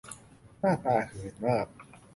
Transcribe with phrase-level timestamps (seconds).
[0.59, 1.67] หน้าตาหื่นมาก